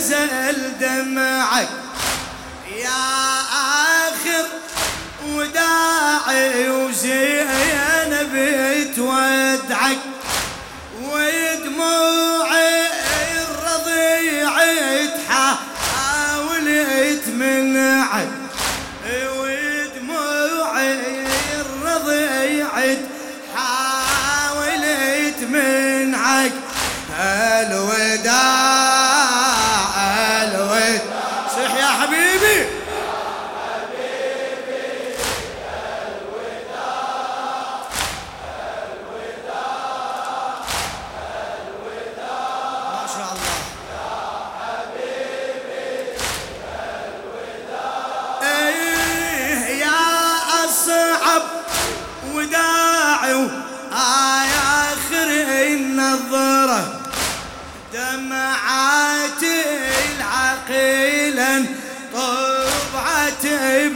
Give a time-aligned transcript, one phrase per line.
[0.00, 1.68] نزل دمعك
[2.76, 3.40] يا
[4.08, 4.46] آخر
[5.28, 8.34] وداعي وزينب
[8.96, 9.98] تودعك
[32.10, 32.69] Baby.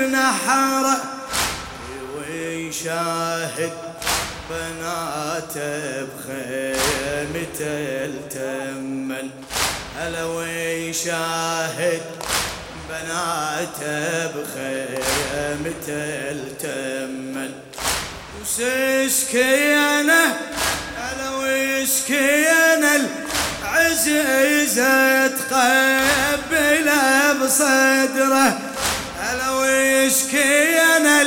[0.00, 0.96] بنحره
[2.16, 3.72] ويشاهد
[4.50, 9.30] بناته بخيمته التمن
[9.98, 12.02] هلا ويشاهد
[12.88, 17.52] بناته بخيمته التمن
[18.40, 20.24] وسسكينه
[20.96, 23.08] هلا وسكينة
[23.62, 28.69] العزيزة تقبله بصدره؟
[30.06, 31.22] يشكينا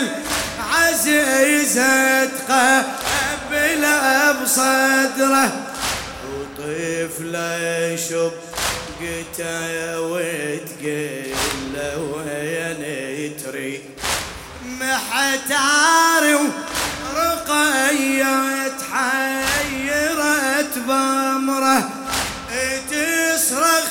[0.60, 3.84] العزيزة تقبل
[4.44, 5.48] بصدره.
[6.30, 7.58] وطفله
[7.94, 8.32] يشب
[9.00, 11.34] قتا وتقل
[11.98, 12.84] وين
[13.44, 13.82] تري
[14.66, 16.24] محتار
[17.14, 18.38] ورقية
[18.80, 21.90] تحيرت بأمره.
[22.92, 23.88] تصرخ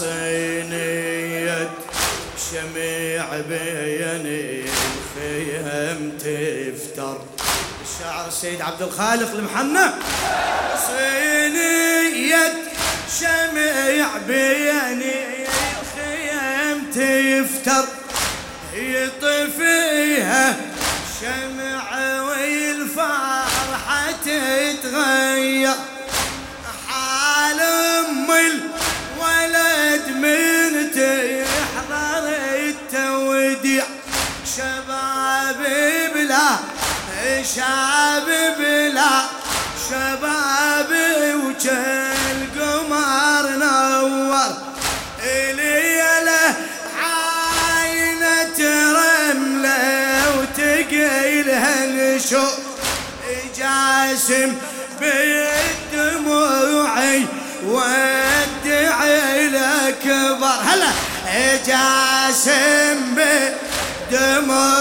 [0.00, 1.70] عصينية
[2.50, 7.18] شميع بيني الخيم تفتر.
[8.00, 9.94] شعر السيد عبد الخالق المحنة.
[10.86, 12.52] صينية
[13.20, 15.46] شمع بيني
[15.80, 17.84] الخيم تفتر.
[18.74, 20.56] يطفيها
[21.20, 21.79] شمع
[41.64, 44.48] وجل قمر نور
[45.56, 46.44] ليلة
[47.02, 48.60] عاينة
[48.92, 52.46] رملة وتقيلها نشو
[53.58, 54.50] جاسم
[55.92, 57.20] بالدموعي
[57.64, 60.90] ودعي الأكبر هلا.
[61.66, 64.79] جاسم بدموعي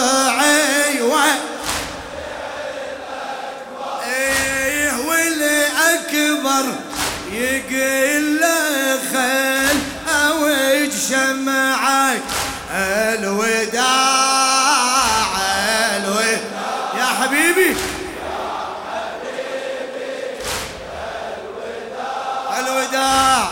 [22.69, 23.49] الوداع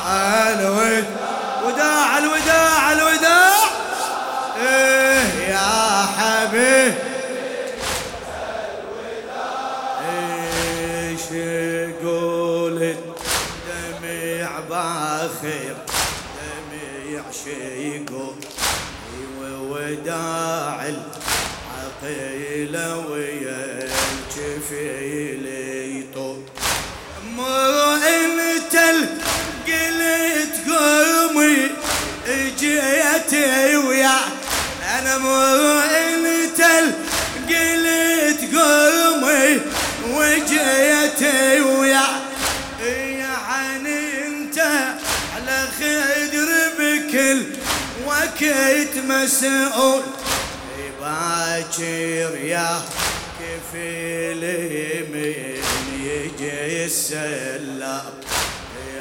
[0.49, 2.17] الوداع.
[2.17, 3.57] الوداع الوداع.
[4.61, 7.07] إيه يا حبيبي
[14.69, 15.75] باخر
[16.37, 18.27] دميع شيقو
[19.69, 20.77] وداع
[22.03, 25.26] العقيلة ويا الجفيل
[45.65, 46.49] خدر
[46.79, 47.43] بكل
[48.07, 50.03] وكيت مسؤول.
[51.01, 52.81] باكر يا
[53.39, 54.41] كفيل
[55.11, 55.33] من
[56.03, 58.13] يجي السلام.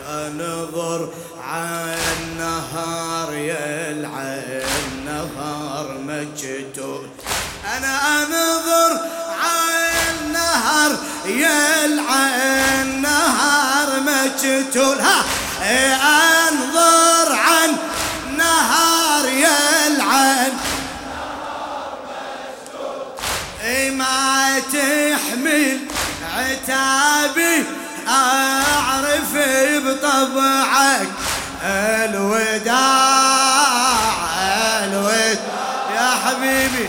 [0.08, 1.12] أنظر
[1.44, 1.96] عن
[2.38, 4.62] نهار يلعب
[5.06, 7.08] نهار مجتول
[7.76, 9.00] أنا أنظر
[9.40, 15.24] عن نهار يلعب نهار مجتول ها
[30.16, 31.08] بطبعك
[31.62, 32.76] الوداع
[34.84, 35.38] الوداع
[35.94, 36.88] يا حبيبي.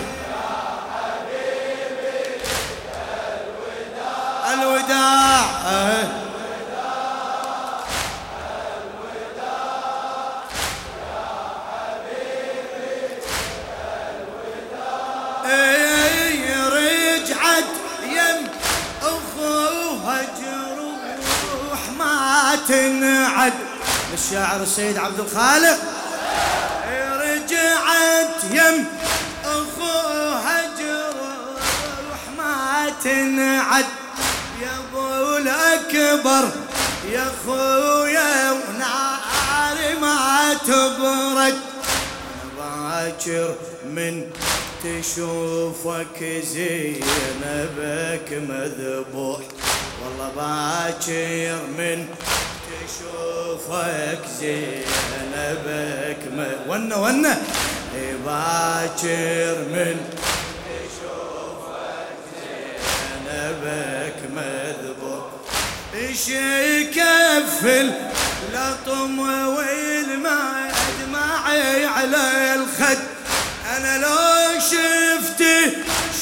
[4.53, 5.45] الوداع
[16.69, 17.63] رجعت
[18.03, 18.47] يم
[19.03, 20.66] أخوها ما
[22.67, 23.53] تنعد
[24.13, 25.77] الشاعر السيد عبد الخالق.
[27.17, 28.85] رجعت يم
[29.45, 33.85] أخوها جروح ما تنعد
[34.61, 36.49] يا أبو الأكبر.
[37.11, 41.57] يا خويا ونار ما تبرد.
[42.57, 43.55] باكر
[43.85, 44.31] من
[44.83, 46.19] تشوفك
[46.53, 49.41] زينبك مذبوح.
[50.03, 52.07] والله باكر من
[52.87, 56.21] تشوفك زينبك.
[56.67, 57.37] ونا ونا
[58.25, 59.97] باكر من
[60.65, 65.25] تشوفك زينبك مذبوح.
[65.93, 67.87] إيش يكفل
[68.53, 70.65] لطم والمدمعي
[71.85, 73.01] على الخد.
[73.77, 75.41] أنا لو شفت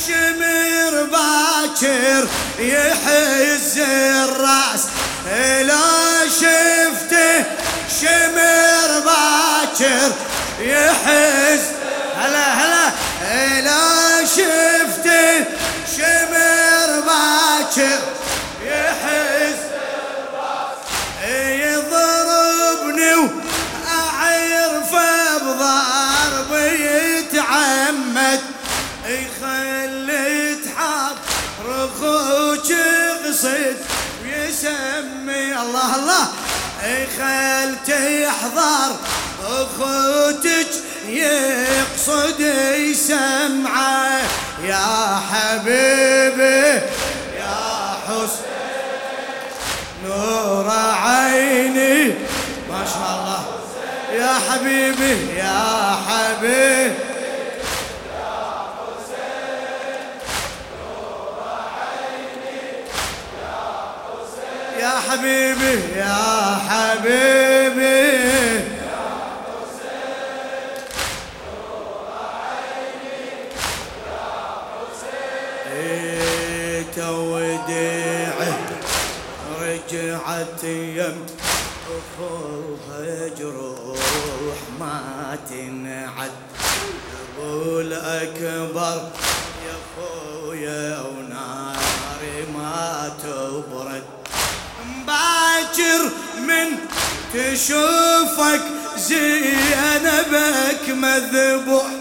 [0.08, 2.24] شمر باكر
[2.60, 4.84] يحز الرأس.
[5.62, 6.05] لو
[6.46, 7.14] شفت
[8.02, 10.12] شمر باكر
[10.60, 11.64] يحز.
[12.18, 12.86] هلا هلا.
[13.62, 15.08] لو شفت
[15.98, 18.00] شمر باكر
[18.66, 19.60] يحز.
[21.62, 23.14] يضربني
[23.86, 28.42] واعرفه بضرب يتعمد.
[29.08, 31.16] يخلي تحط
[31.66, 32.70] رخوك
[33.26, 33.78] قصد
[34.36, 36.28] ويسمي الله الله.
[36.84, 38.96] يخل تحضر
[39.46, 40.68] أخوتك
[41.08, 42.40] يقصد
[42.76, 44.22] يسمعه.
[44.64, 46.82] يا حبيبي
[47.38, 48.46] يا حسين
[50.06, 50.72] نور
[51.04, 52.08] عيني.
[52.70, 53.44] ما شاء الله.
[54.14, 55.75] يا حبيبي يا
[65.26, 68.06] يا حبيبي يا حبيبي.
[75.74, 78.58] إيه توديعه
[79.62, 81.26] رجعت يم
[81.86, 84.00] اخوها جروح
[84.80, 86.32] ما تنعد.
[87.40, 87.82] أبو
[97.36, 98.62] تشوفك
[98.98, 101.92] زينبك مذبوح.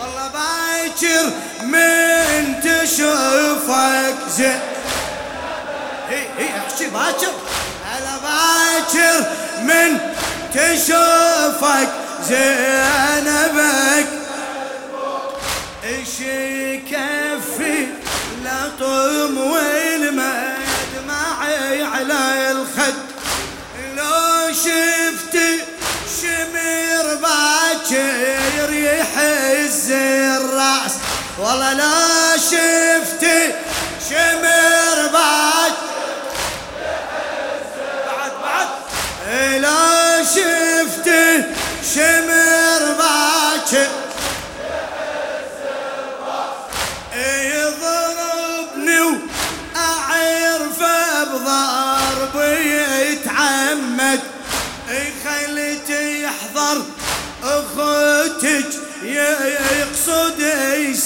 [0.00, 1.24] والله باكر
[1.62, 4.60] من تشوفك زين.
[6.08, 7.32] هي هي احكي باكر.
[7.84, 9.18] هلا باكر
[9.62, 9.90] من
[10.54, 11.90] تشوفك
[12.28, 14.08] زينبك.
[15.84, 17.76] إيش يكفي
[18.44, 20.76] لطم والمدمعي
[21.82, 22.27] على
[31.38, 33.24] والله لا شفت
[34.08, 34.77] شمير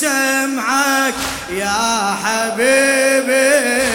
[0.03, 1.15] يسمعك
[1.51, 3.92] يا حبيبي.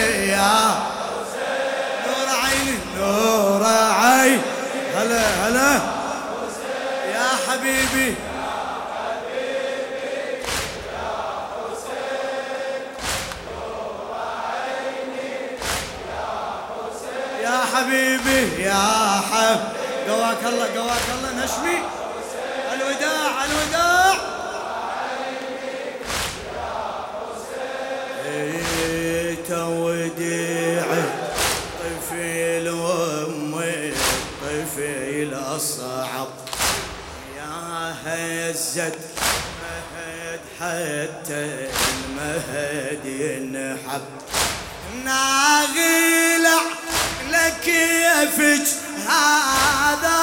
[48.40, 48.68] يفج
[49.08, 50.20] هذا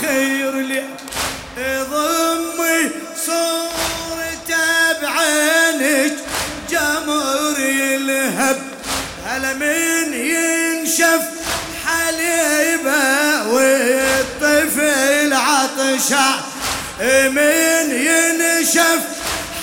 [0.00, 0.82] خير لي
[1.90, 2.90] ضمي
[3.26, 6.12] صورته بعينك
[6.70, 8.58] جمر يلهب
[9.26, 11.22] هل من ينشف
[11.86, 16.40] حليبه والطفل عطشان
[17.32, 19.00] من ينشف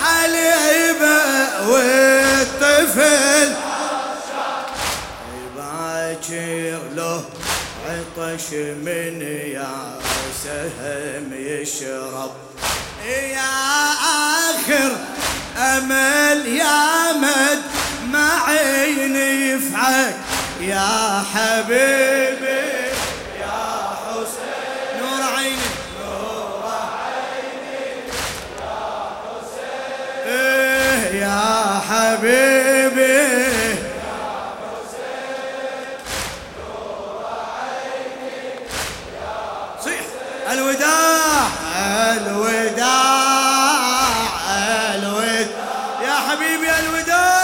[0.03, 3.62] حليبه والطفل
[8.17, 9.21] عطش من
[9.53, 9.99] يا
[10.43, 12.31] سهم يشرب.
[13.05, 13.53] يا
[14.49, 14.95] آخر
[15.57, 17.61] أمل يا مد
[18.11, 20.15] ما عيني يفعك
[20.61, 22.42] يا حبيبي
[46.33, 47.42] حبيبي الوداد